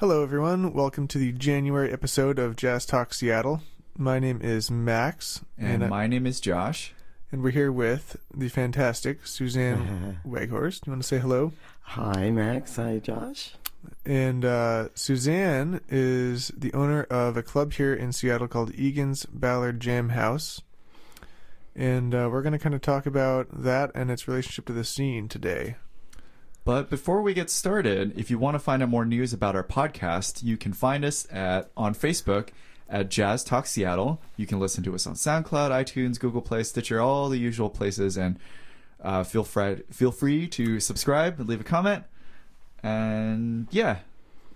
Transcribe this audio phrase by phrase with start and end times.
[0.00, 0.72] Hello, everyone.
[0.72, 3.60] Welcome to the January episode of Jazz Talk Seattle.
[3.98, 6.94] My name is Max, And I- my name is Josh.
[7.32, 10.86] and we're here with the fantastic Suzanne Weghorst.
[10.86, 11.52] You want to say hello?
[11.82, 12.76] Hi, Max.
[12.76, 13.54] Hi, Josh.
[14.04, 19.80] And uh, Suzanne is the owner of a club here in Seattle called Egan's Ballard
[19.80, 20.60] Jam House.
[21.76, 24.84] And uh, we're going to kind of talk about that and its relationship to the
[24.84, 25.76] scene today.
[26.64, 29.64] But before we get started, if you want to find out more news about our
[29.64, 32.48] podcast, you can find us at on Facebook
[32.88, 34.20] at Jazz Talk Seattle.
[34.36, 38.16] You can listen to us on SoundCloud, iTunes, Google Play, Stitcher, all the usual places,
[38.16, 38.38] and
[39.02, 42.04] uh, feel free feel free to subscribe and leave a comment.
[42.82, 43.98] And yeah,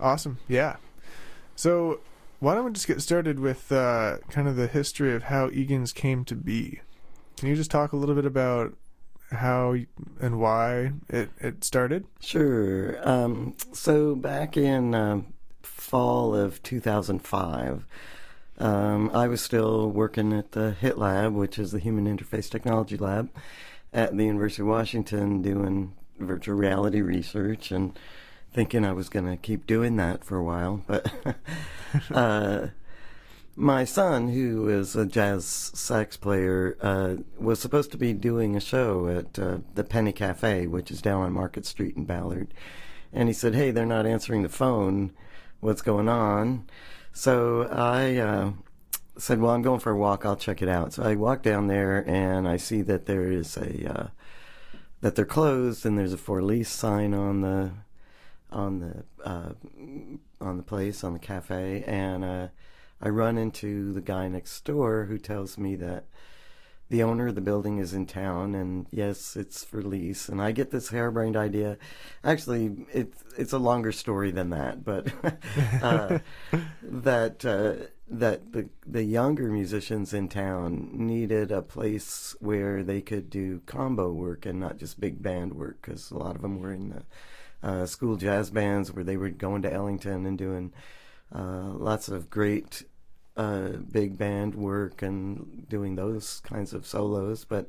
[0.00, 0.38] Awesome.
[0.48, 0.76] Yeah.
[1.56, 2.00] So,
[2.40, 5.92] why don't we just get started with uh, kind of the history of how Egan's
[5.92, 6.80] came to be?
[7.36, 8.74] Can you just talk a little bit about
[9.30, 9.76] how
[10.20, 12.06] and why it, it started?
[12.20, 12.96] Sure.
[13.08, 17.86] Um, so back in um, fall of 2005,
[18.58, 22.96] um, I was still working at the HIT Lab, which is the Human Interface Technology
[22.96, 23.30] Lab
[23.92, 27.98] at the University of Washington, doing virtual reality research and
[28.52, 30.82] thinking I was going to keep doing that for a while.
[30.86, 31.12] But
[32.12, 32.68] uh,
[33.56, 38.60] my son, who is a jazz sax player, uh, was supposed to be doing a
[38.60, 42.52] show at uh, the Penny Cafe, which is down on Market Street in Ballard.
[43.12, 45.12] And he said, "Hey, they're not answering the phone.
[45.60, 46.68] What's going on?"
[47.12, 48.52] So I uh,
[49.16, 50.26] said, "Well, I'm going for a walk.
[50.26, 53.56] I'll check it out." So I walk down there, and I see that there is
[53.56, 54.06] a uh,
[55.00, 57.70] that they're closed, and there's a for lease sign on the
[58.50, 59.52] on the uh,
[60.40, 62.48] on the place on the cafe, and uh,
[63.00, 66.04] I run into the guy next door who tells me that
[66.90, 70.28] the owner of the building is in town, and yes, it's for lease.
[70.28, 71.78] And I get this harebrained idea.
[72.22, 75.08] Actually, it's it's a longer story than that, but
[75.82, 76.18] uh,
[76.82, 83.30] that uh, that the the younger musicians in town needed a place where they could
[83.30, 86.72] do combo work and not just big band work, because a lot of them were
[86.72, 90.70] in the uh, school jazz bands where they were going to Ellington and doing
[91.34, 92.84] uh, lots of great
[93.36, 97.68] uh, big band work and doing those kinds of solos, but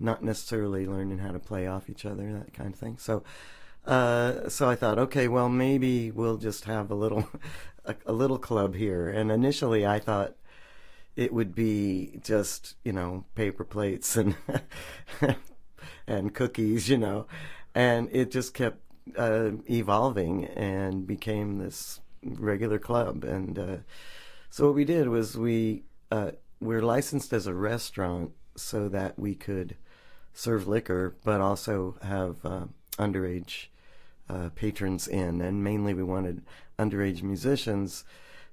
[0.00, 2.96] not necessarily learning how to play off each other, that kind of thing.
[2.98, 3.22] So,
[3.86, 7.28] uh, so I thought, okay, well, maybe we'll just have a little,
[7.84, 9.08] a, a little club here.
[9.08, 10.34] And initially, I thought
[11.16, 14.34] it would be just you know paper plates and
[16.06, 17.26] and cookies, you know,
[17.74, 18.78] and it just kept
[19.16, 23.24] uh, evolving and became this regular club.
[23.24, 23.76] And uh,
[24.50, 29.34] so what we did was we uh, we're licensed as a restaurant so that we
[29.34, 29.76] could
[30.32, 32.66] serve liquor, but also have uh,
[32.98, 33.66] underage
[34.28, 36.42] uh, patrons in, and mainly we wanted
[36.78, 38.04] underage musicians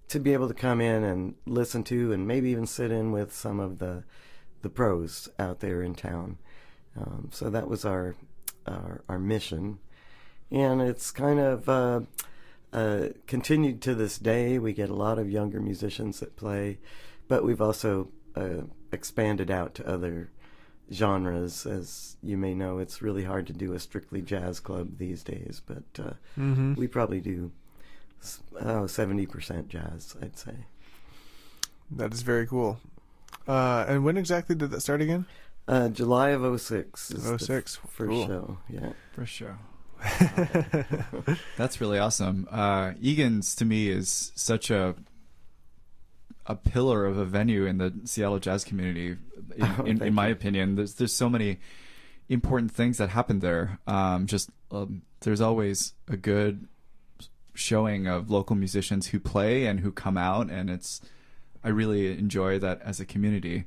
[0.08, 3.34] to be able to come in and listen to, and maybe even sit in with
[3.34, 4.04] some of the
[4.62, 6.38] the pros out there in town.
[6.96, 8.16] Um, so that was our,
[8.68, 9.80] our our mission,
[10.52, 11.70] and it's kind of
[12.74, 14.58] uh, continued to this day.
[14.60, 16.80] We get a lot of younger musicians that play,
[17.28, 20.30] but we've also uh, expanded out to other
[20.92, 21.66] genres.
[21.66, 25.62] As you may know, it's really hard to do a strictly jazz club these days,
[25.66, 26.76] but uh, Mm-hmm.
[26.76, 27.52] we probably do
[28.60, 30.56] oh, 70% jazz, I'd say.
[31.92, 32.80] That is very cool.
[33.48, 35.26] Uh, and when exactly did that start again?
[35.68, 38.28] Uh, July of 06 is the 06, first cool.
[38.28, 38.58] show.
[38.70, 38.94] Yeah.
[39.14, 39.58] for sure.
[41.58, 42.48] That's really awesome.
[42.50, 44.96] Uh, Egan's to me is such a
[46.48, 49.18] a pillar of a venue in the Seattle jazz community.
[49.56, 51.60] In, Oh, in, in my opinion, there's there's so many
[52.30, 53.80] important things that happen there.
[53.86, 56.68] Um, just um, there's always a good
[57.54, 61.02] showing of local musicians who play and who come out, and it's
[61.64, 63.66] I really enjoy that as a community.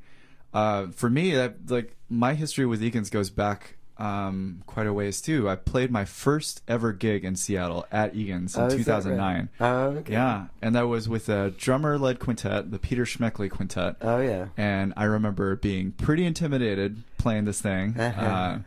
[0.53, 5.21] Uh, for me, that, like my history with Egan's goes back um, quite a ways
[5.21, 5.49] too.
[5.49, 9.49] I played my first ever gig in Seattle at Egan's in Oh, is 2009.
[9.59, 9.67] right?
[9.67, 10.13] Oh, okay.
[10.13, 13.97] Yeah, and that was with a drummer-led quintet, the Peter Schmeckley Quintet.
[14.01, 14.47] Oh, yeah.
[14.57, 17.99] And I remember being pretty intimidated playing this thing.
[17.99, 18.21] Uh-huh.
[18.21, 18.59] Uh,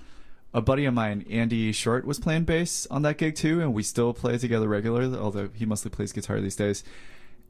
[0.54, 3.84] a buddy of mine, Andy Short, was playing bass on that gig too, and we
[3.84, 5.18] still play together regularly.
[5.18, 6.84] Although he mostly plays guitar these days.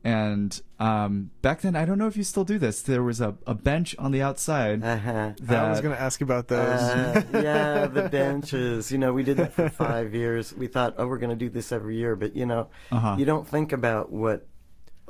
[0.04, 2.82] And um, back then, I don't know if you still do this.
[2.82, 4.82] There was a, a bench on the outside.
[4.84, 5.34] Uh-huh.
[5.50, 6.80] I was going to ask about those.
[6.80, 8.90] Uh, yeah, the benches.
[8.92, 10.54] You know, we did that for five years.
[10.54, 13.16] We thought, oh, we're going to do this every year, but you know, Uh-huh.
[13.20, 14.48] you don't think about what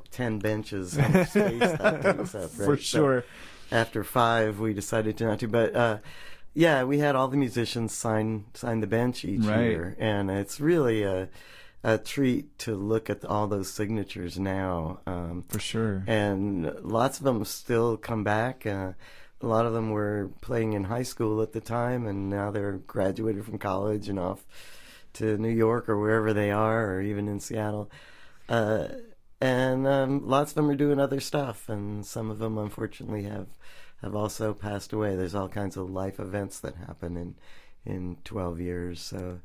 [0.09, 2.49] ten benches, how much space that takes up.
[2.49, 2.79] For right?
[2.79, 3.23] So sure.
[3.71, 5.47] after five, we decided to not to.
[5.47, 5.97] But uh,
[6.55, 9.63] yeah, we had all the musicians sign sign the bench each Right.
[9.63, 11.29] year, and it's really a
[11.83, 14.99] a treat to look at all those signatures now.
[15.05, 16.03] Um, For sure.
[16.07, 18.65] and lots of them still come back.
[18.65, 18.93] Uh,
[19.39, 22.79] a lot of them were playing in high school at the time, and now they're
[22.79, 24.43] graduated from college and off
[25.13, 27.89] to New York or wherever they are, or even in Seattle.
[28.49, 28.87] Uh,
[29.39, 33.47] and um, lots of them are doing other stuff, and some of them, unfortunately, have
[34.01, 35.15] have also passed away.
[35.15, 37.35] There's all kinds of life events that happen in
[37.85, 38.99] in 12 years.
[38.99, 39.39] So,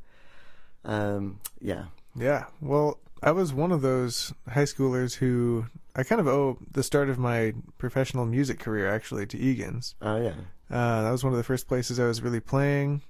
[0.84, 1.84] um, yeah,
[2.14, 2.44] Yeah.
[2.60, 5.66] Well, I was one of those high schoolers who
[5.96, 9.94] I kind of owe the start of my professional music career actually to Egan's.
[10.02, 10.34] oh yeah,
[10.70, 13.02] Uh, that was one of the first places I was really playing,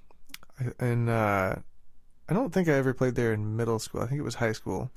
[0.79, 1.55] and uh,
[2.29, 4.01] I don't think I ever played there in middle school.
[4.01, 4.91] I think it was high school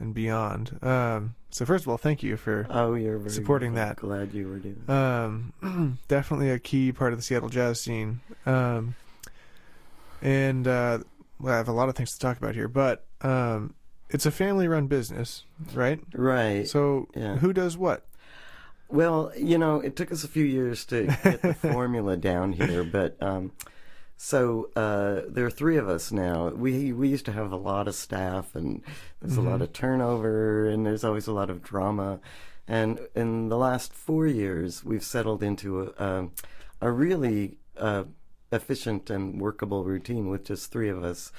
[0.00, 0.78] and beyond.
[0.82, 3.96] Um, so first of all, thank you for oh you're very Supporting that.
[3.96, 4.82] Glad you were doing.
[4.88, 8.20] um, definitely a key part of the Seattle jazz scene.
[8.46, 8.94] Um,
[10.22, 10.98] and uh,
[11.40, 13.74] well, I have a lot of things to talk about here, but um,
[14.10, 15.44] it's a family-run business,
[15.74, 16.00] right?
[16.14, 16.66] Right.
[16.66, 17.36] So Yeah.
[17.36, 18.06] who does what?
[18.88, 22.84] Well, you know, it took us a few years to get the formula down here,
[22.84, 23.52] but um,
[24.16, 26.48] so uh, there are three of us now.
[26.48, 28.82] We we used to have a lot of staff, and
[29.20, 29.64] there's a lot Mhm.
[29.64, 32.20] of turnover, and there's always a lot of drama.
[32.66, 36.28] And in the last four years, we've settled into a, a,
[36.80, 38.04] a really uh,
[38.52, 41.30] efficient and workable routine with just three of us.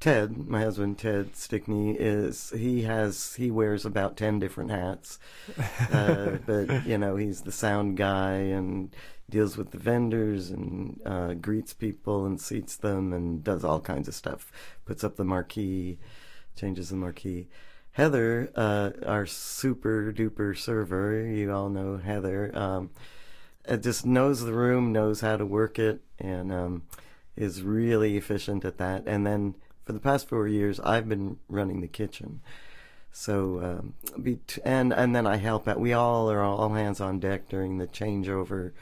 [0.00, 5.18] Ted, my husband Ted Stickney, is he has he wears about ten different hats,
[5.92, 8.94] uh, but you know he's the sound guy and
[9.30, 14.06] deals with the vendors and uh, greets people and seats them and does all kinds
[14.06, 14.52] of stuff.
[14.84, 15.98] Puts up the marquee,
[16.56, 17.48] changes the marquee.
[17.92, 22.50] Heather, uh, our super duper server, you all know Heather.
[22.56, 22.90] Um,
[23.68, 26.82] uh, just knows the room, knows how to work it, and um,
[27.36, 29.04] is really efficient at that.
[29.06, 29.54] And then
[29.84, 32.40] for the past four years, I've been running the kitchen.
[33.12, 33.94] So, um,
[34.64, 35.78] and and then I help out.
[35.78, 38.72] We all are all hands on deck during the changeover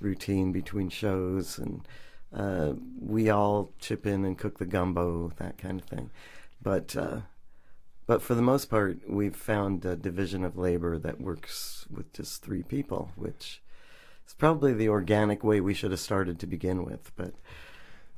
[0.00, 1.86] routine between shows, and
[2.34, 6.10] uh, we all chip in and cook the gumbo, that kind of thing.
[6.60, 7.20] But uh,
[8.08, 12.42] but for the most part, we've found a division of labor that works with just
[12.42, 13.62] three people, which
[14.26, 17.12] is probably the organic way we should have started to begin with.
[17.16, 17.34] But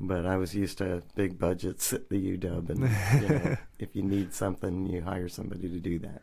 [0.01, 4.03] but I was used to big budgets at the UW, and you know, if you
[4.03, 6.23] need something, you hire somebody to do that.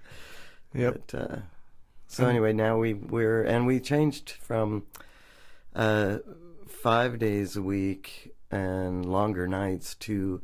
[0.74, 1.02] Yep.
[1.12, 1.36] But, uh,
[2.08, 4.86] so anyway, now we we're and we changed from
[5.76, 6.18] uh,
[6.68, 10.42] five days a week and longer nights to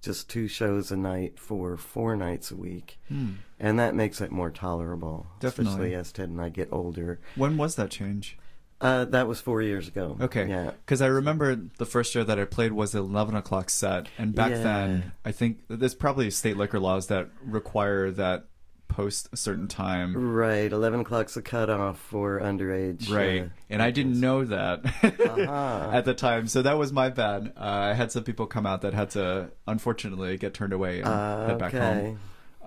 [0.00, 3.32] just two shows a night for four nights a week, Hmm.
[3.60, 5.26] and that makes it more tolerable.
[5.38, 5.70] Definitely.
[5.72, 7.20] especially as Ted and I get older.
[7.36, 8.36] When was that change?
[8.82, 10.16] Uh, that was four years ago.
[10.20, 10.48] Okay.
[10.48, 10.72] Yeah.
[10.84, 14.08] Because I remember the first show that I played was the 11 o'clock set.
[14.18, 14.62] And back Yeah.
[14.62, 18.46] then, I think there's probably state liquor laws that require that
[18.88, 20.14] post a certain time.
[20.34, 23.10] Right, eleven o'clock's the cutoff for underage.
[23.10, 23.44] Right.
[23.44, 25.90] uh, and I didn't know that Uh-huh.
[25.94, 26.46] at the time.
[26.46, 27.54] So that was my bad.
[27.56, 31.08] Uh, I had some people come out that had to, unfortunately, get turned away and
[31.08, 31.80] Uh, head back home.
[31.98, 32.16] okay.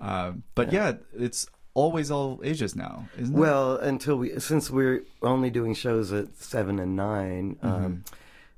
[0.00, 0.94] Um, but yeah.
[1.16, 1.46] it's
[1.76, 3.38] always all ages now, isn't it?
[3.38, 7.66] Well, until we, since we're only doing shows at seven and 9 Mm-hmm.
[7.66, 8.04] um,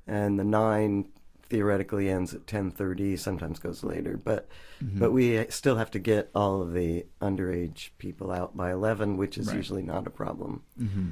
[0.07, 1.09] and the nine
[1.49, 3.15] theoretically ends at ten thirty.
[3.17, 4.47] Sometimes goes later, but
[4.83, 4.99] Mm-hmm.
[4.99, 9.37] but we still have to get all of the underage people out by eleven, which
[9.37, 9.57] is Right.
[9.57, 10.63] usually not a problem.
[10.77, 11.09] hmm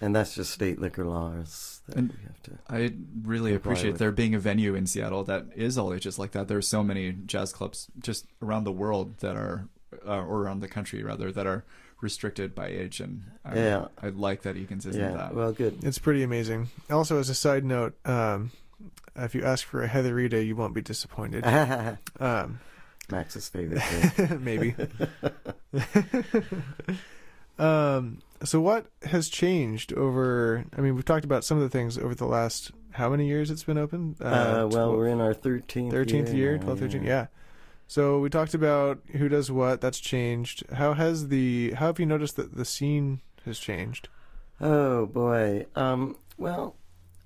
[0.00, 2.50] And that's just state liquor laws that And- we have to.
[2.68, 2.92] I
[3.22, 3.98] really appreciate with.
[4.00, 6.48] there being a venue in Seattle that is all ages like that.
[6.48, 9.68] There's so many jazz clubs just around the world that are,
[10.06, 11.64] uh, or around the country rather, that are
[12.00, 13.88] restricted by age, and I, Yeah.
[14.00, 15.34] I like that Egan's isn't Yeah, that.
[15.34, 15.82] well, good.
[15.82, 16.68] It's pretty amazing.
[16.90, 18.52] Also, as a side note, um,
[19.16, 21.44] if you ask for a Heatherita, you won't be disappointed.
[22.20, 22.60] Um,
[23.10, 23.80] Max's favorite.
[23.82, 24.44] thing.
[24.44, 24.74] maybe.
[27.58, 30.64] um, so what has changed over?
[30.76, 33.50] I mean, we've talked about some of the things over the last how many years
[33.50, 34.16] it's been open?
[34.20, 37.26] Uh, well, we're in our thirteenth thirteenth year, now, 12th, 13th, yeah.
[37.90, 39.80] So we talked about who does what.
[39.80, 40.62] That's changed.
[40.74, 41.72] How has the?
[41.72, 44.08] How have you noticed that the scene has changed?
[44.60, 45.66] Oh boy.
[45.74, 46.76] Um, well,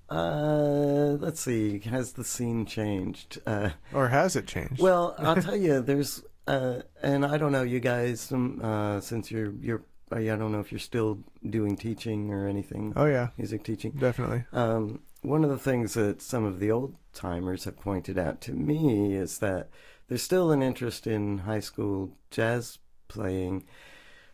[0.09, 1.81] uh, let's see.
[1.81, 3.41] Has the scene changed?
[3.47, 4.81] Uh, Or has it changed?
[4.81, 5.81] well, I'll tell you.
[5.81, 8.31] There's, uh, and I don't know you guys.
[8.31, 12.93] Um, uh, since you're you're, I don't know if you're still doing teaching or anything,
[12.97, 13.93] oh yeah, music teaching.
[13.93, 14.45] definitely.
[14.53, 18.53] Um, one of the things that some of the old timers have pointed out to
[18.53, 19.69] me is that
[20.09, 22.79] there's still an interest in high school jazz
[23.09, 23.65] playing,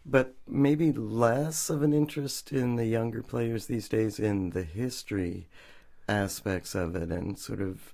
[0.04, 5.48] but maybe less of an interest in the younger players these days in the history
[6.08, 7.92] aspects of it and sort of,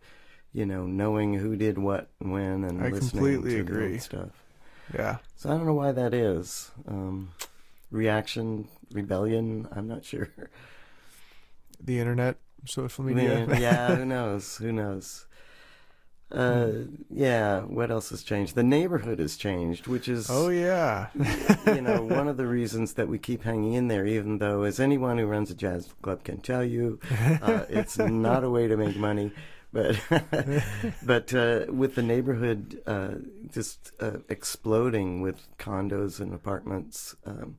[0.53, 3.93] you know, knowing who did what when and I listening completely to the agree.
[3.93, 4.45] old stuff.
[4.95, 5.17] Yeah.
[5.37, 6.71] So I don't know why that is.
[6.87, 7.31] Um,
[7.91, 9.67] reaction, rebellion.
[9.73, 10.29] I'm not sure.
[11.83, 13.47] The internet, social media.
[13.59, 14.57] Yeah, who knows?
[14.59, 15.27] Who knows?
[16.35, 16.73] Uh,
[17.11, 17.61] yeah.
[17.61, 18.55] What else has changed?
[18.55, 21.09] The neighborhood has changed, which is oh yeah.
[21.67, 24.07] you know one of the reasons that we keep hanging in there.
[24.07, 26.99] Even though, as anyone who runs a jazz club can tell you,
[27.43, 29.33] uh, it's not a way to make money.
[29.73, 30.01] But
[31.03, 33.15] but uh, with the neighborhood uh,
[33.51, 37.59] just uh, exploding with condos and apartments, um,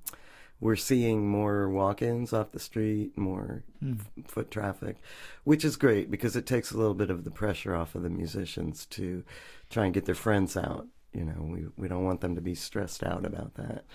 [0.65, 3.93] we're seeing more walk-ins off the street, more Hmm.
[3.99, 4.97] f- foot traffic,
[5.43, 8.09] which is great because it takes a little bit of the pressure off of the
[8.09, 9.23] musicians to
[9.69, 10.87] try and get their friends out.
[11.13, 13.85] You know, we we don't want them to be stressed out about that.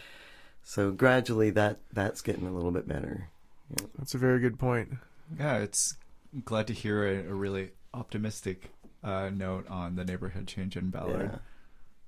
[0.63, 3.29] So gradually, that that's getting a little bit better.
[3.99, 4.89] That's a very good point.
[5.39, 5.97] Yeah, it's
[6.45, 8.71] glad to hear a, a really optimistic
[9.03, 11.31] uh, note on the neighborhood change in Ballard.
[11.33, 11.39] Yeah.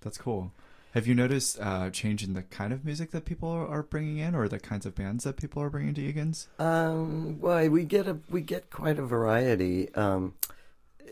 [0.03, 0.53] That's cool.
[0.93, 4.19] Have you noticed uh, change in the kind of music that people are are bringing
[4.19, 6.49] in, or the kinds of bands that people are bringing to Egan's?
[6.59, 9.93] Um, well, we get a we get quite a variety.
[9.95, 10.35] Um,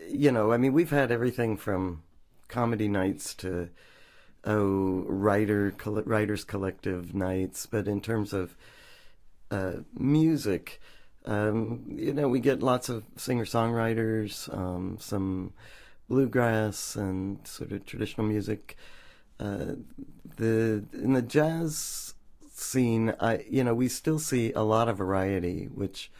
[0.07, 2.03] you know, I mean, we've had everything from
[2.47, 3.69] comedy nights to
[4.45, 8.55] oh writer coll- writers collective nights, but in terms of
[9.49, 10.79] uh, music,
[11.25, 15.53] um, you know, we get lots of singer songwriters, um, some
[16.07, 18.77] bluegrass and sort of traditional music.
[19.41, 22.13] The in the jazz
[22.53, 26.11] scene, I you know we still see a lot of variety, which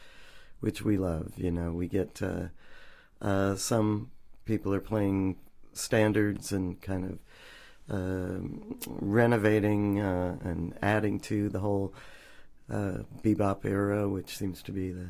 [0.60, 1.32] which we love.
[1.36, 2.48] You know, we get uh,
[3.20, 4.10] uh, some
[4.44, 5.36] people are playing
[5.72, 7.18] standards and kind of
[7.88, 11.94] um renovating uh, and adding to the whole
[12.70, 15.08] uh, bebop era, which seems to be the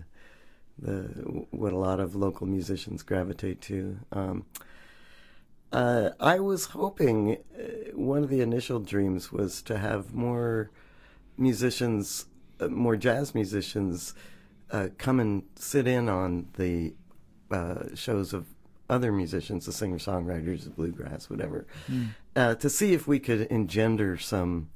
[0.79, 1.03] the
[1.51, 3.99] what a lot of local musicians gravitate to.
[4.13, 4.45] Um,
[5.73, 7.63] uh, I was hoping uh,
[7.95, 10.71] one of the initial dreams was to have more
[11.37, 12.27] musicians,
[12.61, 14.15] uh, more jazz musicians,
[14.71, 16.95] uh, come and sit in on the
[17.51, 18.47] uh, shows of
[18.89, 21.67] other musicians, the singer songwriters, the bluegrass, whatever,
[22.37, 24.69] uh, to see if we could engender some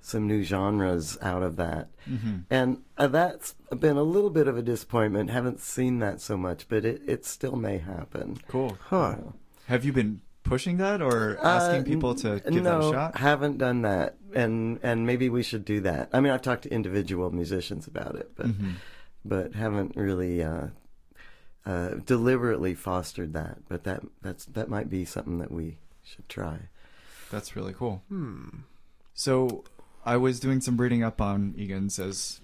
[0.00, 1.88] some new genres out of that.
[2.06, 2.40] Mm-hmm.
[2.50, 5.30] And uh, that's been a little bit of a disappointment.
[5.30, 8.38] Haven't seen that so much, but it, it still may happen.
[8.46, 8.76] Cool.
[8.88, 9.16] Huh.
[9.66, 13.16] Have you been pushing that or asking Uh, people to give no, that a shot?
[13.16, 16.10] haven't done that, and and maybe we should do that.
[16.12, 18.74] I mean, I've talked to individual musicians about it, but Mhm.
[19.24, 20.68] but haven't really uh,
[21.66, 23.58] uh, deliberately fostered that.
[23.68, 26.68] But that that's that might be something that we should try.
[27.30, 28.02] That's really cool.
[28.08, 28.48] Hmm.
[29.14, 29.64] So
[30.04, 32.40] I was doing some reading up on Egan's as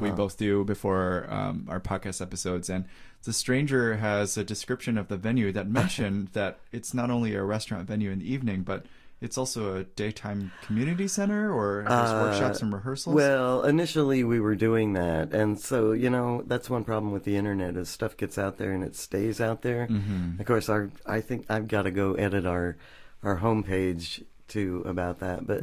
[0.00, 0.16] we Uh-huh.
[0.16, 2.86] both do before um, our podcast episodes, and
[3.24, 7.42] the stranger has a description of the venue that mentioned that it's not only a
[7.42, 8.86] restaurant venue in the evening, but
[9.20, 13.16] it's also a daytime community center or has Uh, workshops and rehearsals.
[13.16, 17.34] Well, initially we were doing that, and so you know that's one problem with the
[17.36, 19.86] internet is stuff gets out there and it stays out there.
[19.88, 20.38] Mhm.
[20.38, 22.76] Of course, our I think I've got to go edit our
[23.22, 25.46] our homepage too about that.
[25.46, 25.62] But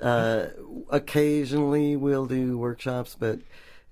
[0.02, 0.46] uh,
[0.90, 3.40] occasionally we'll do workshops, but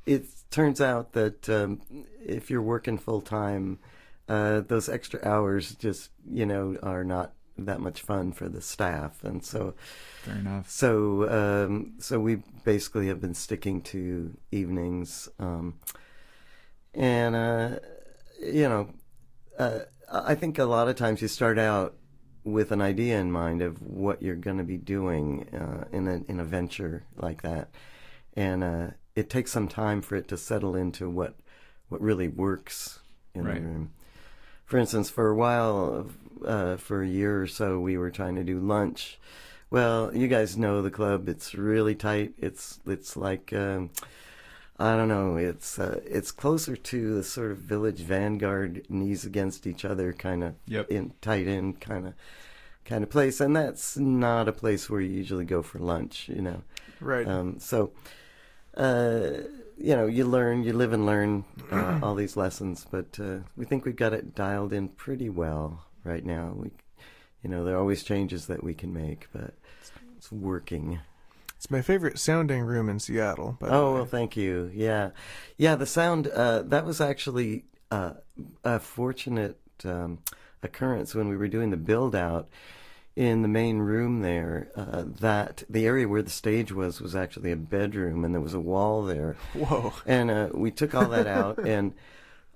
[0.07, 1.81] it turns out that um,
[2.25, 3.81] if you're working full time,
[4.29, 9.25] uh, those extra hours just you know are not that much fun for the staff,
[9.25, 9.75] and so
[10.23, 10.71] Fair enough.
[10.71, 15.75] so um, so we basically have been sticking to evenings, um,
[16.95, 17.71] and uh,
[18.41, 18.91] you know,
[19.59, 19.81] uh,
[20.11, 21.97] I think a lot of times you start out
[22.45, 26.23] with an idea in mind of what you're going to be doing uh, in a
[26.31, 27.71] in a venture like that,
[28.37, 31.35] and uh, it takes some time for it to settle into what
[31.89, 33.01] what really works
[33.35, 33.57] in Right.
[33.57, 33.91] the room.
[34.65, 36.09] For instance, for a while,
[36.45, 39.19] uh, for a year or so, we were trying to do lunch.
[39.71, 41.29] Well, you guys know the club.
[41.29, 42.33] It's really tight.
[42.39, 43.91] It's it's like um,
[44.79, 45.37] I don't know.
[45.37, 50.43] It's uh, it's closer to the sort of village vanguard, knees against each other, kind
[50.43, 50.91] of Yep.
[50.91, 52.15] in tight end kind of
[52.85, 56.29] kind of place, and that's not a place where you usually go for lunch.
[56.29, 56.63] You know.
[57.01, 57.27] Right.
[57.27, 57.93] Um, so,
[58.77, 59.31] uh,
[59.77, 63.65] you know, you learn, you live and learn uh, all these lessons, but uh, we
[63.65, 66.53] think we've got it dialed in pretty well right now.
[66.57, 66.71] We,
[67.43, 69.55] you know, there are always changes that we can make, but
[70.17, 71.01] it's working.
[71.57, 73.59] it's my favorite sounding room in Seattle.
[73.61, 74.71] Oh well, thank you.
[74.73, 75.11] Yeah,
[75.59, 75.75] yeah.
[75.75, 78.15] The sound uh, that was actually uh,
[78.65, 80.21] a fortunate um,
[80.63, 82.49] occurrence when we were doing the build out
[83.17, 84.69] in the main room there.
[84.77, 88.55] Uh, that the area where the stage was was actually a bedroom, and there was
[88.55, 89.37] a wall there.
[89.55, 89.93] Whoa.
[90.07, 91.95] and uh, we took all that out and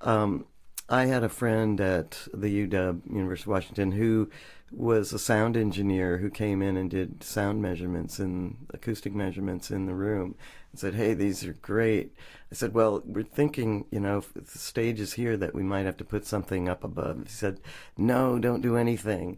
[0.01, 0.47] um,
[0.91, 4.31] I had a friend at the UW University of Washington who
[4.73, 9.85] was a sound engineer who came in and did sound measurements and acoustic measurements in
[9.85, 10.35] the room
[10.73, 12.15] and said, "Hey, these are great."
[12.51, 15.85] I said, "Well, we're thinking, you know, if the stage is here, that we might
[15.85, 17.61] have to put something up above." He said,
[17.99, 19.37] "No, don't do anything,"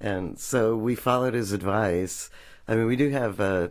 [0.00, 2.28] and so we followed his advice.
[2.68, 3.40] I mean, we do have.
[3.40, 3.68] Uh,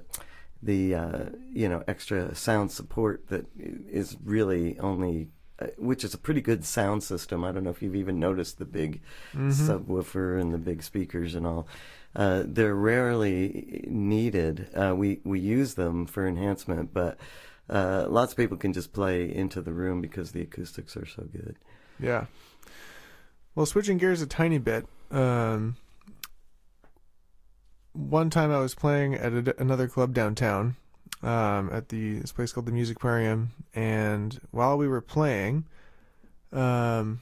[0.61, 5.29] the uh, you know extra sound support that is really only
[5.77, 7.43] which is a pretty good sound system.
[7.43, 9.01] I don't know if you've even noticed the big
[9.33, 9.51] Mhm.
[9.51, 11.67] subwoofer and the big speakers and all.
[12.15, 14.67] Uh, they're rarely needed.
[14.75, 17.17] Uh, we we use them for enhancement, but
[17.69, 21.23] uh, lots of people can just play into the room because the acoustics are so
[21.31, 21.55] good.
[21.99, 22.25] Yeah.
[23.53, 24.87] Well, switching gears a tiny bit.
[25.11, 25.75] Um,
[27.93, 30.75] one time I was playing at a, another club downtown,
[31.21, 35.65] um, at the this place called the Music Aquarium, and while we were playing,
[36.51, 37.21] um,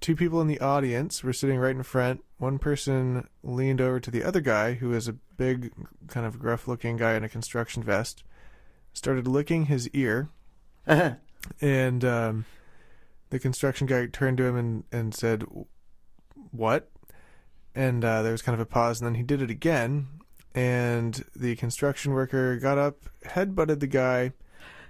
[0.00, 2.22] two people in the audience were sitting right in front.
[2.38, 5.72] One person leaned over to the other guy, who was a big,
[6.08, 8.22] kind of gruff-looking guy in a construction vest,
[8.92, 10.28] started licking his ear,
[11.60, 12.44] and um,
[13.30, 15.44] the construction guy turned to him and, and said,
[16.50, 16.90] "What?"
[17.74, 20.19] And uh, there was kind of a pause, and then he did it again.
[20.54, 24.32] And the construction worker got up, headbutted the guy,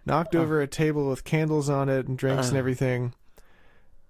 [0.06, 0.40] knocked Oh.
[0.40, 2.60] over a table with candles on it and drinks and Uh.
[2.60, 3.14] everything.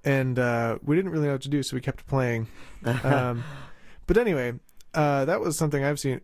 [0.04, 2.46] And uh, we didn't really know what to do, so we kept playing.
[3.04, 3.44] Um,
[4.06, 4.54] but anyway,
[4.94, 6.20] uh, that was something I've seen.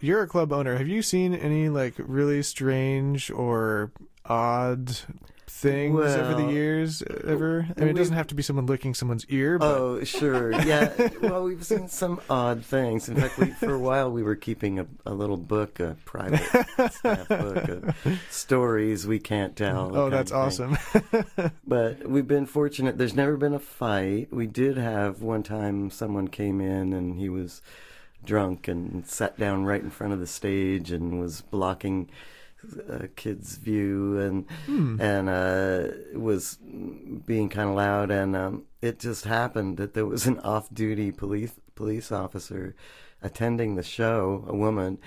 [0.00, 0.76] You're a club owner.
[0.76, 3.90] Have you seen any like really strange or
[4.26, 4.98] odd
[5.46, 7.02] things over the years?
[7.02, 7.66] Uh, ever?
[7.76, 10.52] I mean, it doesn't have to be someone licking someone's ear, but Oh, sure.
[10.62, 10.92] Yeah.
[11.20, 13.08] Well, we've seen some odd things.
[13.08, 16.42] In fact, we, for a while, we were keeping a, a little book, a private
[16.92, 17.94] staff book of
[18.30, 19.96] stories we can't tell.
[19.96, 20.76] oh, that's awesome.
[21.66, 22.98] But we've been fortunate.
[22.98, 24.28] There's never been a fight.
[24.32, 27.62] We did have one time someone came in and he was
[28.24, 32.08] drunk and sat down right in front of the stage and was blocking
[32.88, 35.00] a kid's view and Hmm.
[35.00, 36.56] and uh, was
[37.26, 38.10] being kind of loud.
[38.10, 42.74] And um, it just happened that there was an off-duty police police officer
[43.22, 44.98] attending the show, a woman,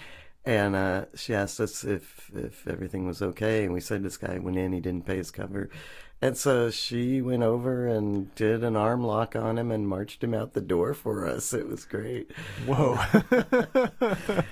[0.46, 4.38] and uh, she asked us if if everything was okay, and we said this guy
[4.40, 5.70] went in, he didn't pay his cover.
[6.20, 10.34] And so she went over and did an arm lock on him and marched him
[10.34, 11.54] out the door for us.
[11.54, 12.32] It was great.
[12.66, 12.98] Whoa.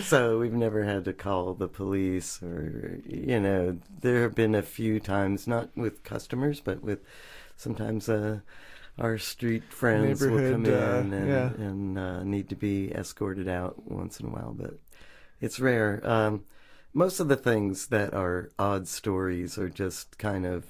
[0.00, 4.62] so we've never had to call the police or you know there have been a
[4.62, 7.00] few times not with customers but with
[7.56, 8.40] sometimes uh
[8.98, 11.64] our street friends will come Neighborhood, uh, in and, yeah.
[11.64, 14.78] and uh, need to be escorted out once in a while but
[15.40, 16.44] it's rare um
[16.94, 20.64] most of the things that are odd stories are just kind of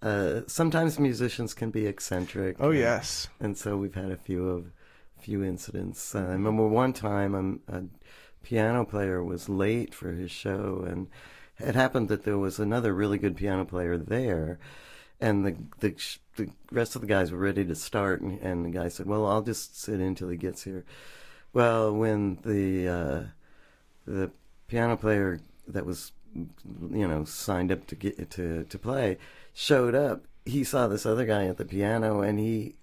[0.00, 3.28] uh sometimes musicians can be eccentric oh and- yes.
[3.40, 4.70] and so we've had a few of
[5.20, 6.14] few incidents.
[6.14, 7.82] Uh, I remember one time um, a
[8.48, 11.08] piano player was late for his show, and
[11.58, 14.58] it happened that there was another really good piano player there,
[15.20, 15.94] and the the,
[16.36, 19.26] the rest of the guys were ready to start, and, and the guy said, "Well,
[19.26, 20.86] I'll just sit in till he gets here."
[21.52, 23.22] Well, when the uh,
[24.06, 24.30] the
[24.66, 29.18] piano player that was you know signed up to get to to play
[29.52, 32.74] showed up he saw this other guy at the piano and he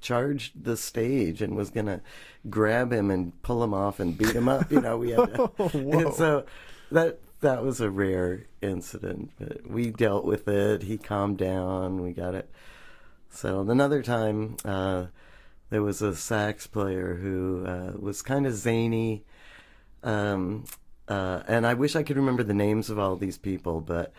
[0.00, 2.00] charged the stage and was gonna
[2.48, 5.46] grab him and pull him off and beat him up you know we had to,
[5.56, 5.98] Whoa.
[5.98, 6.44] and so
[6.90, 10.82] that that was a rare incident but we dealt with it.
[10.82, 12.02] He calmed down.
[12.02, 12.50] We got it
[13.28, 13.70] settled.
[13.70, 15.06] Another time uh
[15.70, 19.24] there was a sax player who uh, was kind of zany
[20.04, 20.64] um,
[21.08, 24.12] uh, and I wish I could remember the names of all these people, but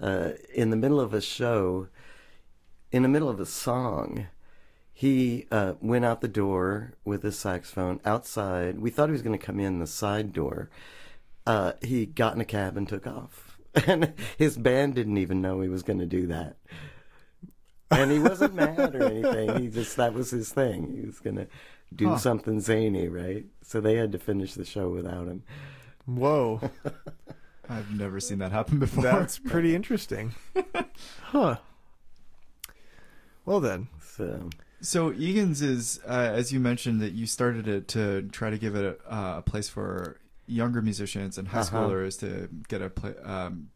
[0.00, 1.88] uh, in the middle of a show,
[2.92, 4.26] in the middle of a song,
[4.92, 8.78] he uh, went out the door with his saxophone outside.
[8.78, 10.70] We thought he was going to come in the side door.
[11.46, 13.48] Uh, he got in a cab and took off.
[13.86, 16.58] And his band didn't even know he was going to do that.
[17.90, 19.62] And he wasn't mad or anything.
[19.62, 20.94] He just, that was his thing.
[20.94, 21.46] He was going to
[21.94, 22.18] do Huh.
[22.18, 23.46] something zany, right?
[23.62, 25.42] So they had to finish the show without him.
[26.04, 26.60] Whoa.
[27.68, 29.02] I've never seen that happen before.
[29.02, 30.34] That's pretty interesting.
[31.22, 31.56] Huh.
[33.44, 33.88] Well then.
[34.00, 34.50] So,
[34.80, 38.74] So Egan's is, uh, as you mentioned, that you started it to try to give
[38.76, 41.76] it a, uh, a place for younger musicians and high Uh-huh.
[41.78, 43.70] schoolers to get a play, um,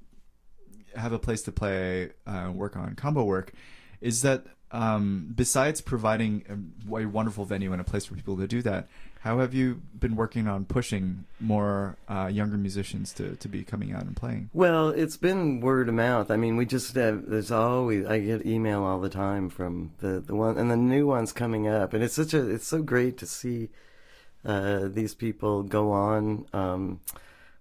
[0.95, 3.53] have a place to play, uh, work on combo work.
[4.01, 8.47] Is that um, besides providing a, a wonderful venue and a place for people to
[8.47, 8.89] do that,
[9.21, 13.93] how have you been working on pushing more uh, younger musicians to, to be coming
[13.93, 14.51] out and playing?
[14.53, 16.31] Well, it's been word of mouth.
[16.31, 20.21] I mean, we just have, there's always I get email all the time from the
[20.21, 23.19] the one and the new ones coming up, and it's such a it's so great
[23.19, 23.71] to see
[24.45, 26.47] uh, these people go on.
[26.53, 27.01] Um,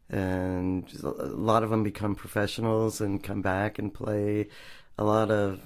[0.08, 4.50] and a lot of them become professionals and come back and play.
[4.97, 5.60] A lot of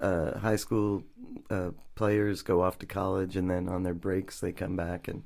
[0.00, 1.04] uh, high school
[1.50, 5.24] uh, players go off to college, and then on their breaks they come back and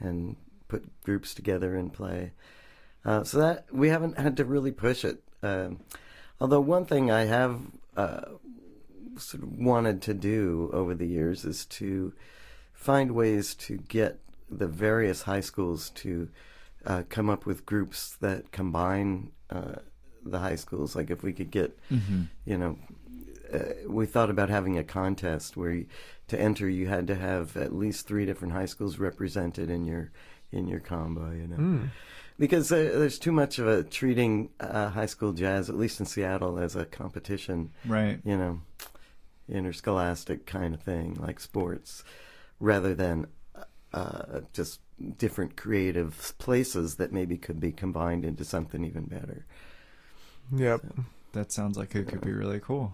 [0.00, 0.36] and
[0.68, 2.32] put groups together and play.
[3.04, 5.22] Uh, so that we haven't had to really push it.
[5.42, 5.80] Um,
[6.40, 7.60] although one thing I have
[7.96, 8.22] uh,
[9.18, 12.12] sort of wanted to do over the years is to
[12.72, 14.18] find ways to get
[14.50, 16.28] the various high schools to
[16.86, 19.76] uh, come up with groups that combine uh,
[20.24, 20.94] the high schools.
[20.96, 22.22] Like if we could get, Mm-hmm.
[22.44, 22.78] you know,
[23.52, 23.58] uh,
[23.88, 25.86] we thought about having a contest where you,
[26.28, 30.10] to enter you had to have at least three different high schools represented in your
[30.50, 31.30] in your combo.
[31.30, 31.88] You know, Mm.
[32.38, 36.06] because uh, there's too much of a treating uh, high school jazz, at least in
[36.06, 38.18] Seattle, as a competition Right.
[38.24, 38.60] you know,
[39.48, 42.04] interscholastic kind of thing, like sports,
[42.60, 43.26] rather than
[43.92, 44.80] uh, just
[45.18, 49.44] different creative places that maybe could be combined into something even better.
[50.52, 50.82] Yep.
[51.32, 52.92] That sounds like it could be really cool.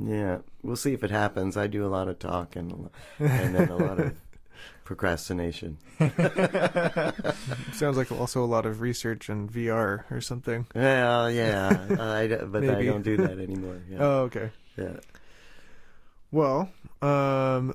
[0.00, 1.56] Yeah, we'll see if it happens.
[1.56, 4.14] I do a lot of talk and a and then a lot of
[4.84, 5.76] procrastination.
[7.72, 10.66] Sounds like also a lot of research and VR or something.
[10.74, 13.80] Well, yeah, I, d- but I don't do that anymore.
[13.90, 14.50] Yeah, Oh, okay.
[14.76, 14.96] yeah.
[16.30, 16.70] Well,
[17.02, 17.74] um,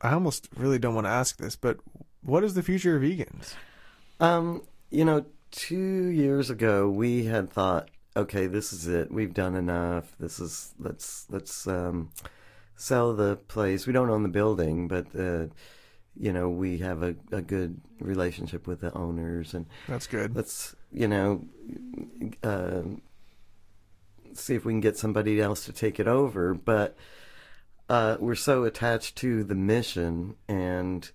[0.00, 1.78] I almost really don't want to ask this, but
[2.22, 3.54] what is the future of Egan's?
[4.20, 9.10] Um, you know, two years ago we had thought, okay, this is it.
[9.10, 10.14] We've done enough.
[10.18, 12.10] This is let's let's um,
[12.76, 13.86] sell the place.
[13.86, 15.46] We don't own the building, but uh,
[16.16, 20.34] you know we have a, a good relationship with the owners, and That's good.
[20.34, 21.44] let's you know
[22.42, 22.82] uh,
[24.34, 26.54] see if we can get somebody else to take it over.
[26.54, 26.96] But
[27.88, 31.10] uh, we're so attached to the mission and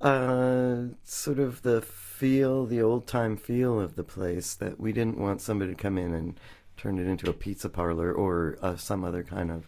[0.00, 1.82] uh, sort of the
[2.18, 5.96] feel, the old time feel of the place that we didn't want somebody to come
[5.96, 6.38] in and
[6.76, 9.66] turn it into a pizza parlor or uh, some other kind of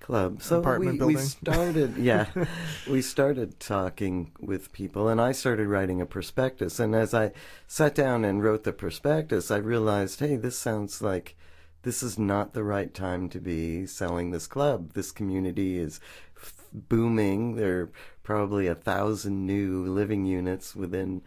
[0.00, 0.42] club.
[0.42, 1.16] So Apartment we, building.
[1.16, 2.26] we started, yeah,
[2.90, 6.80] we started talking with people, and I started writing a prospectus.
[6.80, 7.30] And as I
[7.68, 11.36] sat down and wrote the prospectus, I realized, hey, this sounds like
[11.82, 14.94] this is not the right time to be selling this club.
[14.94, 16.00] This community is
[16.36, 17.54] f- booming.
[17.56, 17.90] There are
[18.22, 21.22] probably a thousand new living units within,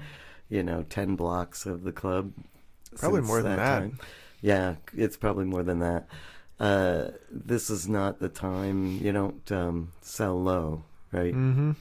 [0.49, 2.32] you know, ten blocks of the club.
[2.97, 3.79] Probably more than that.
[3.79, 3.99] time.
[4.41, 6.08] Yeah, it's probably more than that.
[6.60, 8.99] Uh, this is not the time.
[9.01, 11.34] You don't um, sell low, right?
[11.34, 11.71] Mm-hmm.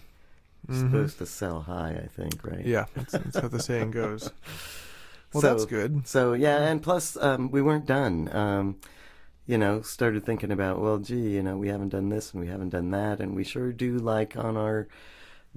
[0.69, 0.81] You're Mhm.
[0.91, 2.65] supposed to sell high, I think, right?
[2.65, 4.31] Yeah, that's, that's how the saying goes.
[5.33, 6.07] Well, So- that's good.
[6.07, 8.29] So yeah, and plus um, we weren't done.
[8.35, 8.77] Um,
[9.47, 12.49] you know, started thinking about well, gee, you know, we haven't done this and we
[12.49, 14.89] haven't done that, and we sure do like on our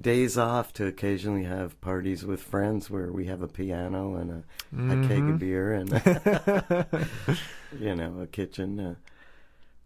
[0.00, 4.92] days off to occasionally have parties with friends where we have a piano and a,
[4.92, 5.90] a keg of beer and
[7.80, 8.78] you know a kitchen.
[8.80, 8.94] Uh,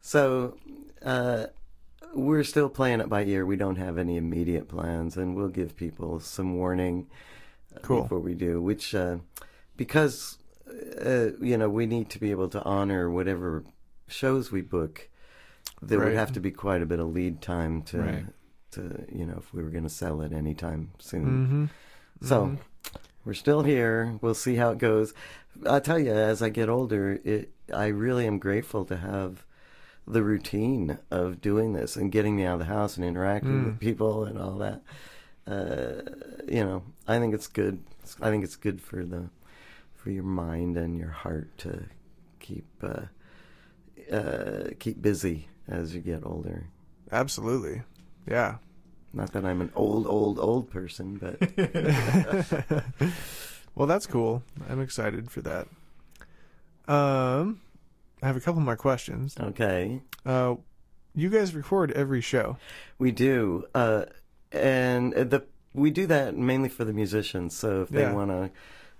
[0.00, 0.56] so
[1.04, 1.46] uh,
[2.14, 3.44] we're still playing it by ear.
[3.46, 7.06] We don't have any immediate plans, and we'll give people some warning
[7.76, 8.02] uh, Cool.
[8.02, 8.60] before we do.
[8.60, 9.18] Which uh,
[9.76, 10.38] because
[11.04, 13.64] uh, you know we need to be able to honor whatever
[14.08, 15.08] shows we book.
[15.82, 16.06] There Right.
[16.08, 18.24] would have to be quite a bit of lead time to Right.
[18.72, 21.70] To you know if we were going to sell it anytime soon.
[22.20, 22.26] Mm-hmm.
[22.26, 22.56] So
[23.24, 24.18] we're still here.
[24.20, 25.14] We'll see how it goes.
[25.68, 29.44] I tell you, as I get older, it I really am grateful to have
[30.06, 33.64] the routine of doing this and getting me out of the house and interacting Mm.
[33.66, 34.82] with people and all that.
[35.46, 36.02] Uh,
[36.48, 37.82] you know, I think it's good.
[38.20, 39.30] I think it's good for the
[39.94, 41.84] for your mind and your heart to
[42.40, 43.02] keep uh,
[44.14, 46.66] uh, keep busy as you get older.
[47.12, 47.82] Absolutely.
[48.26, 48.56] Yeah.
[49.12, 51.40] Not that I'm an old, old, old person, but
[53.74, 54.42] well, that's cool.
[54.68, 55.66] I'm excited for that.
[56.86, 57.60] Um,
[58.22, 59.34] I have a couple more questions.
[59.40, 60.02] okay.
[60.24, 60.56] Uh,
[61.14, 62.56] you guys record every show.
[62.98, 64.04] We do, uh,
[64.52, 67.56] and the we do that mainly for the musicians.
[67.56, 68.12] So if they Yeah.
[68.12, 68.50] want a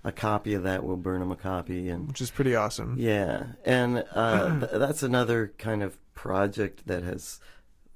[0.03, 2.95] a copy of that, we'll burn them a copy, and which is pretty awesome.
[2.97, 7.39] yeah, and uh, th- that's another kind of project that has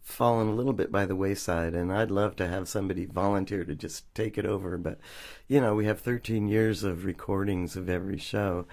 [0.05, 1.73] fallen a little bit by the wayside.
[1.73, 4.99] And I'd love to have somebody volunteer to just take it over, but
[5.47, 8.67] you know, we have 13 years of recordings of every show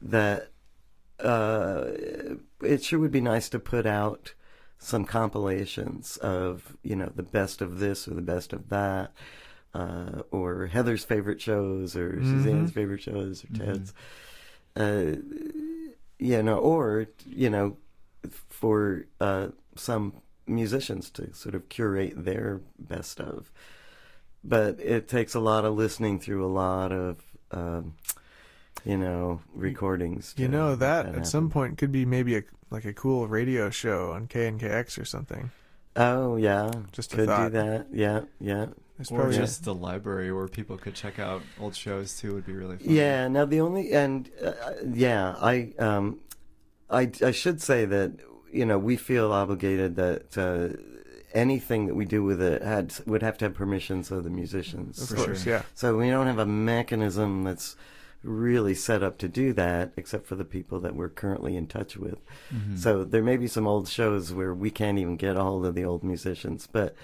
[0.00, 0.50] that
[1.18, 1.86] uh,
[2.62, 4.34] it sure would be nice to put out
[4.78, 9.10] some compilations of you know the best of this or the best of that,
[9.72, 12.26] uh, or Heather's favorite shows or Mhm.
[12.26, 13.64] Suzanne's favorite shows or Mhm.
[13.64, 13.94] Ted's.
[14.76, 15.16] Uh,
[16.18, 17.78] you know, or you know,
[18.50, 20.12] for uh, some
[20.46, 23.50] musicians to sort of curate their best of.
[24.44, 27.94] But it takes a lot of listening through a lot of, um,
[28.84, 30.34] you know, recordings.
[30.36, 31.24] You know make that at happen.
[31.24, 35.50] some point could be maybe a like a cool radio show on KNKX or something.
[35.96, 37.86] Oh yeah, Just a could do that.
[37.92, 38.66] Yeah, yeah,
[38.98, 42.44] There's Or probably just the library where people could check out old shows too would
[42.46, 42.92] be really fun.
[42.92, 43.28] yeah.
[43.28, 44.52] Now the only and uh,
[44.92, 46.20] yeah, I um,
[46.90, 48.12] I I should say that
[48.56, 50.36] you know we feel obligated that.
[50.38, 50.80] Uh,
[51.34, 55.10] Anything that we do with it had would have to have permissions of the musicians.
[55.10, 55.52] of course, sure.
[55.54, 55.62] yeah.
[55.74, 57.76] So we don't have a mechanism that's
[58.22, 61.94] really set up to do that, except for the people that we're currently in touch
[61.98, 62.20] with.
[62.54, 62.78] Mhm.
[62.78, 65.74] So there may be some old shows where we can't even get a hold of
[65.74, 66.94] the old musicians, but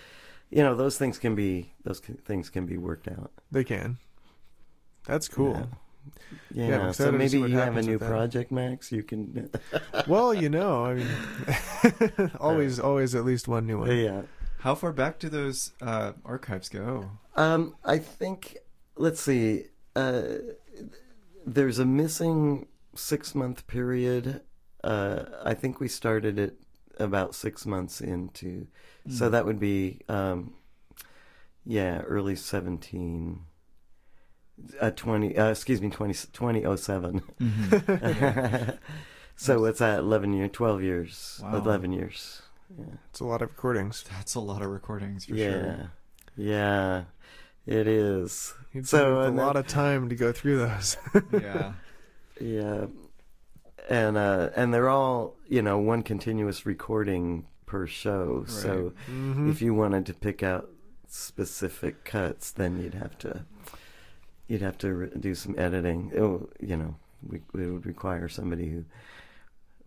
[0.49, 3.33] you know those things can be those things can be worked out.
[3.51, 3.99] They can.
[5.07, 5.53] That's cool.
[5.57, 5.67] Yeah.
[6.51, 8.09] Yeah, Yeah, so maybe you have a new with that.
[8.09, 8.91] project, Max.
[8.93, 9.51] You can,
[10.07, 13.91] well, you know, I mean, always, always at least one new one.
[13.97, 14.23] yeah.
[14.59, 17.11] How far back do those uh, archives go?
[17.37, 18.59] Um, I think
[18.97, 19.65] let's see.
[19.97, 20.23] Uh,
[21.45, 24.43] there's a missing six month period.
[24.85, 26.59] Uh, I think we started it
[26.99, 28.69] about six months into,
[29.09, 29.33] so Hmm.
[29.33, 30.55] that would be, um,
[31.65, 33.41] yeah, early seventeen.
[34.81, 38.79] Uh, 20 uh, excuse me 20, 2007 Mhm.
[39.37, 41.57] so what's that 11 years 12 years Wow.
[41.57, 42.43] 11 years
[42.79, 44.05] yeah It's a lot of recordings.
[44.11, 45.91] That's a lot of recordings for yeah sure.
[46.37, 47.03] yeah
[47.67, 50.97] it is You'd So, so a and lot that- of time to go through those.
[51.33, 51.73] Yeah.
[52.41, 52.87] Yeah,
[53.91, 58.45] and uh, and they're all you know one continuous recording per show.
[58.49, 59.51] So Mhm.
[59.51, 60.71] if you wanted to pick out
[61.07, 63.45] specific cuts, then you'd have to
[64.49, 66.11] you'd have to do some editing.
[66.15, 68.85] It, you know, we, it would require somebody who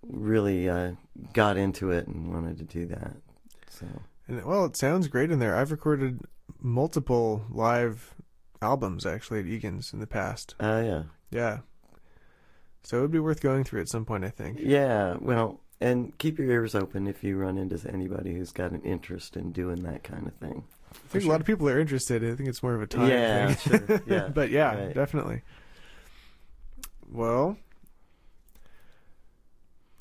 [0.08, 0.92] really uh,
[1.34, 3.16] got into it and wanted to do that.
[3.70, 3.86] So
[4.28, 5.56] And, well, it sounds great in there.
[5.56, 6.22] I've recorded
[6.62, 8.14] multiple live
[8.62, 10.56] albums actually at Egan's in the past.
[10.60, 11.60] uh, yeah, Yeah.
[12.84, 14.60] So it would be worth going through at some point, I think.
[14.62, 15.16] yeah.
[15.20, 15.60] Well.
[15.82, 19.52] And keep your ears open if you run into anybody who's got an interest in
[19.52, 20.64] doing that kind of thing.
[21.04, 22.24] I think a lot of people are interested.
[22.24, 23.88] I think it's more of a time Yeah, thing.
[23.88, 24.94] sure, yeah, but yeah, right.
[24.94, 25.42] definitely.
[27.12, 27.58] Well,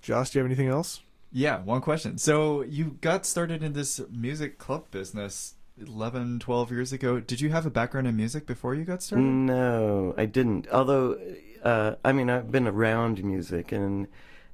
[0.03, 1.01] Josh, do you have anything else?
[1.33, 2.19] Yeah, one question.
[2.19, 7.21] So you got started in this music club business 11, 12 years ago.
[7.21, 9.27] Did you have a background in music before you got started?
[9.27, 10.69] No, I didn't.
[10.73, 11.19] Although,
[11.63, 14.07] uh, I mean, I've been around music, and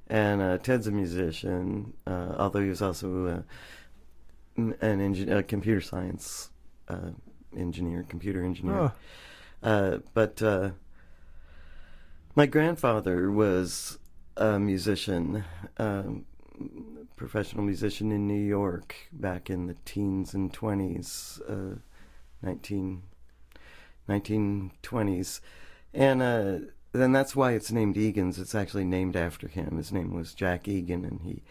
[0.07, 1.93] and uh, Ted's a musician.
[2.07, 3.45] Uh, although he was also uh, m-
[4.57, 6.49] an engin- a computer science
[6.87, 7.11] uh,
[7.55, 8.75] engineer, computer engineer.
[8.75, 8.91] Oh,
[9.63, 10.71] Uh, but uh,
[12.35, 13.99] my grandfather was
[14.37, 15.43] a musician,
[15.77, 16.25] um,
[17.15, 21.77] professional musician in New York back in the teens and 20s, uh,
[22.41, 23.03] 19,
[24.09, 25.41] 1920s.
[25.93, 26.59] And uh,
[26.93, 28.39] then that's why it's named Egan's.
[28.39, 29.77] It's actually named after him.
[29.77, 31.43] His name was Jack Egan, and he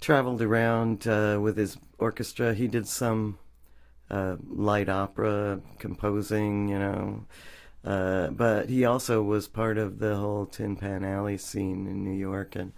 [0.00, 2.54] traveled around uh, with his orchestra.
[2.54, 3.38] He did some
[4.10, 7.26] uh, light opera composing, you know.
[7.84, 12.16] Uh, but he also was part of the whole Tin Pan Alley scene in New
[12.18, 12.72] York and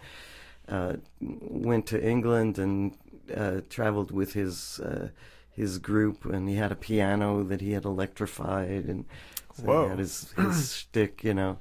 [0.68, 2.94] uh, went to England and
[3.34, 5.08] uh, traveled with his uh,
[5.50, 6.26] his group.
[6.26, 9.06] And he had a piano that he had electrified, and
[9.54, 11.58] so he had his his shtick, you know.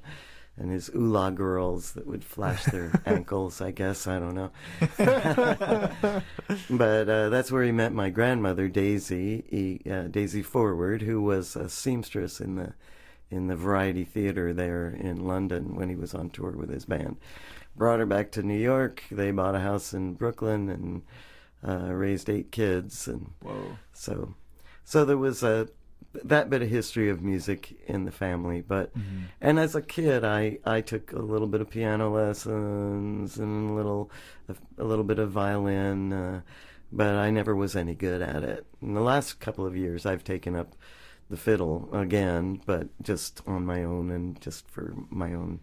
[0.58, 4.06] And his oolah girls that would flash their ankles, I guess.
[4.06, 4.50] I don't know.
[6.70, 11.54] but uh, that's where he met my grandmother, Daisy, he, uh, Daisy Forward, who was
[11.54, 12.74] a seamstress in the
[13.30, 17.18] in the Variety Theater there in London when he was on tour with his band.
[17.76, 19.04] Brought her back to New York.
[19.10, 21.02] They bought a house in Brooklyn and
[21.66, 23.76] uh, raised eight kids, and Whoa.
[23.92, 24.34] so
[24.84, 25.68] so there was a
[26.24, 29.24] that bit of history of music in the family, but Mhm.
[29.40, 33.72] and as a kid, I, I took a little bit of piano lessons and a
[33.74, 34.10] little
[34.48, 36.40] a, a little bit of violin, uh,
[36.90, 38.66] but I never was any good at it.
[38.80, 40.74] In the last couple of years, I've taken up
[41.30, 45.60] the fiddle again, but just on my own and just for my own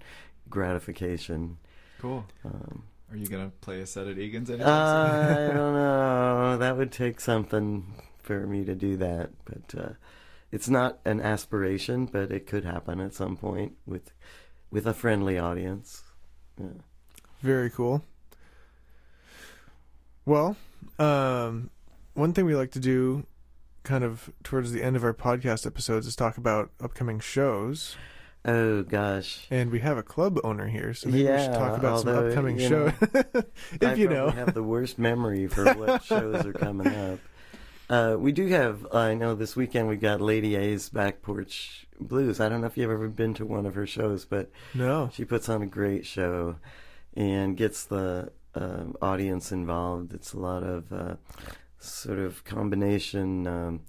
[0.48, 1.58] gratification.
[2.00, 2.26] Cool.
[2.44, 4.56] Um, Are you going to play a set at Egan's I
[5.48, 6.58] don't know.
[6.60, 9.90] That would take something for me to do that, but uh,
[10.56, 14.12] it's not an aspiration, but it could happen at some point with
[14.72, 16.02] with a friendly audience.
[16.60, 16.80] Yeah.
[17.42, 18.04] very cool.
[20.26, 20.56] Well,
[20.98, 21.70] Um,
[22.14, 23.26] one thing we like to do,
[23.84, 27.96] kind of towards the end of our podcast episodes, is talk about upcoming shows.
[28.46, 29.48] Oh gosh.
[29.52, 32.10] And we have a club owner here, so maybe we should Yeah, talk about some
[32.16, 32.94] upcoming shows.
[33.02, 34.30] if I you know.
[34.30, 37.20] have the worst memory for what shows are coming up.
[37.90, 38.88] Uh, we do have.
[38.94, 42.40] I know this weekend we got Lady A's Back Porch Blues.
[42.40, 45.10] I don't know if you've ever been to one of her shows, but No.
[45.14, 46.56] she puts on a great show
[47.16, 50.14] and gets the um audience involved.
[50.14, 51.16] It's a lot of uh,
[51.78, 53.82] sort of combination um,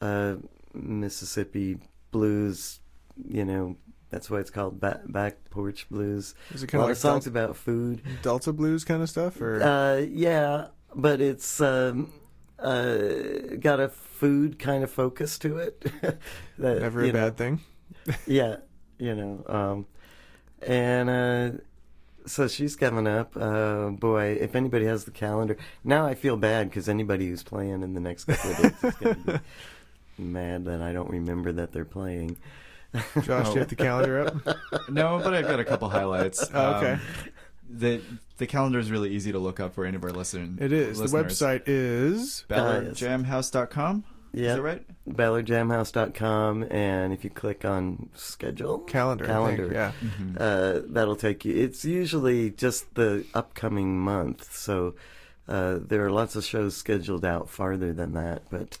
[0.00, 0.36] uh,
[0.74, 1.78] Mississippi
[2.10, 2.80] blues.
[3.28, 3.76] You know,
[4.10, 6.34] that's why it's called back, back porch blues.
[6.52, 8.02] Is it A lot of like songs Del- about food.
[8.22, 12.12] Delta blues kind of stuff, or Uh, yeah, but it's um,
[12.60, 15.80] uh, got a food kind of focus to it.
[16.58, 17.60] that, never a know, bad thing?
[18.26, 18.56] yeah,
[18.98, 19.44] you know.
[19.46, 19.86] Um,
[20.62, 21.58] and uh,
[22.26, 23.36] so she's coming up.
[23.36, 27.82] Uh, boy, if anybody has the calendar, now I feel bad because anybody who's playing
[27.82, 29.40] in the next couple of days is going to be
[30.22, 32.36] mad that I don't remember that they're playing.
[33.22, 34.90] Josh, do you have the calendar up?
[34.90, 36.44] No, but I've got a couple highlights.
[36.52, 36.92] Oh, okay.
[36.94, 37.00] Um,
[37.72, 38.00] the
[38.38, 40.58] the calendar is really easy to look up for any of our listen.
[40.60, 40.98] It is.
[40.98, 41.38] The listeners.
[41.40, 44.04] website is BallardJamHouse.com.
[44.32, 44.86] Is Yeah, that right?
[45.08, 49.24] BallardJamHouse.com, and if you click on schedule, calendar.
[49.26, 49.62] Calendar.
[49.64, 49.92] think, Yeah.
[50.02, 50.36] Mm-hmm.
[50.38, 51.54] uh, that'll take you.
[51.56, 54.94] It's usually just the upcoming month, so
[55.48, 58.42] uh, there are lots of shows scheduled out farther than that.
[58.50, 58.78] But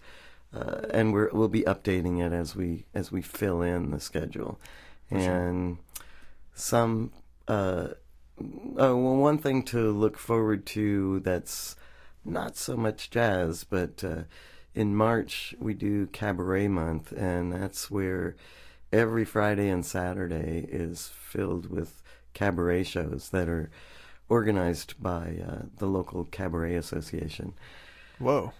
[0.54, 4.60] uh, and we're we'll be updating it as we as we fill in the schedule,
[5.08, 5.46] For sure.
[5.48, 5.78] and
[6.54, 7.12] some.
[7.48, 7.88] Uh,
[8.76, 11.76] oh, well, one thing to look forward to that's
[12.24, 14.22] not so much jazz, but uh,
[14.74, 18.36] in March we do Cabaret Month, and that's where
[18.92, 22.02] every Friday and Saturday is filled with
[22.34, 23.70] cabaret shows that are
[24.28, 27.52] organized by uh, the local cabaret association.
[28.18, 28.52] Whoa.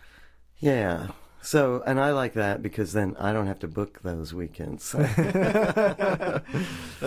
[0.59, 1.09] Yeah.
[1.43, 4.93] So, and I like that because then I don't have to book those weekends.
[4.93, 6.43] that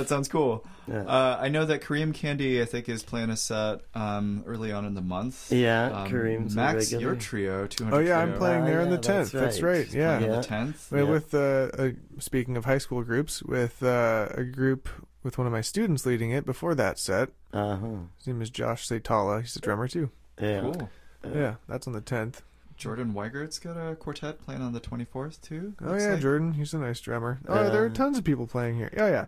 [0.08, 0.66] sounds cool.
[0.88, 1.04] Yeah.
[1.04, 4.86] Uh, I know that Kareem Kandi, I think, is playing a set um, early on
[4.86, 5.52] in the month.
[5.52, 7.04] Yeah, Um, Kareem's a Max, regular.
[7.14, 9.32] your trio, 200 Oh yeah, I'm playing there on the yeah, 10th.
[9.32, 9.78] that's That's right.
[9.86, 9.94] right.
[9.94, 10.16] Yeah.
[10.16, 10.28] on Yeah.
[10.38, 10.92] the 10th.
[10.92, 11.04] Yeah.
[11.04, 11.38] With uh,
[11.82, 14.90] uh, speaking of high school groups, with uh, a group
[15.22, 17.30] with one of my students leading it before that set.
[17.54, 17.88] Uh huh.
[18.18, 19.42] His name is Josh Satala.
[19.42, 20.10] He's a drummer too.
[20.42, 20.62] Yeah.
[20.62, 20.90] Cool.
[21.24, 22.42] Uh, Yeah, that's on the 10th.
[22.76, 25.74] Jordan Weigert's got a quartet playing on the 24th, too.
[25.84, 26.22] Oh yeah, like.
[26.22, 26.54] Jordan.
[26.54, 27.40] He's a nice drummer.
[27.48, 28.92] Oh, there are Uh, tons of people playing here.
[28.98, 29.26] Oh yeah.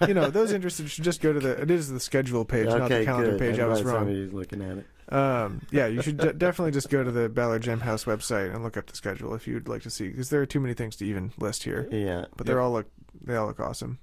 [0.08, 1.60] You know, those interested should just go to the.
[1.62, 3.40] It is the schedule page, not the calendar good.
[3.40, 3.58] page.
[3.58, 3.94] I I'm was wrong.
[4.06, 4.86] Somebody's looking at it.
[5.12, 8.62] Um, yeah, you should de- definitely just go to the Ballard Jam House website and
[8.64, 10.96] look up the schedule if you'd like to see, because there are too many things
[10.96, 11.88] to even list here.
[11.90, 12.26] Yeah.
[12.36, 12.64] But they're Yep.
[12.64, 12.86] all look
[13.22, 13.98] they all look awesome.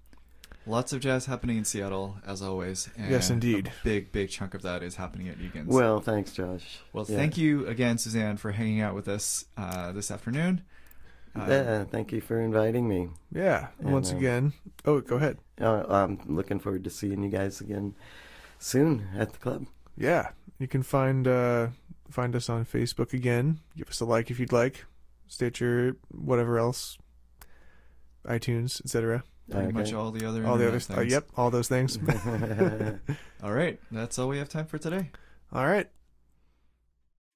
[0.68, 2.88] Lots of jazz happening in Seattle, as always.
[2.96, 3.68] And Yes, indeed.
[3.68, 5.68] A big, big chunk of that is happening at Egan's.
[5.74, 6.80] Well, thanks, Josh.
[6.94, 7.18] Well, Yeah.
[7.18, 10.62] thank you again, Suzanne, for hanging out with us uh, this afternoon.
[11.36, 13.10] Uh, Yeah, thank you for inviting me.
[13.32, 13.70] Yeah.
[13.80, 14.54] And, Once um, again.
[14.86, 15.40] Oh, go ahead.
[15.60, 17.96] Uh, I'm looking forward to seeing you guys again
[18.60, 19.66] soon at the club.
[19.98, 21.68] Yeah, you can find uh,
[22.10, 23.60] find us on Facebook again.
[23.78, 24.86] Give us a like if you'd like.
[25.28, 26.98] Stitcher, whatever else,
[28.26, 29.24] iTunes, etc.
[29.52, 29.74] Pretty Okay.
[29.78, 31.02] much all the other All the internet other.
[31.02, 31.98] Uh, yep, all those things.
[33.44, 35.10] All right, that's all we have time for today.
[35.52, 35.90] all right.